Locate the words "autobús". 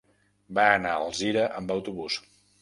1.77-2.19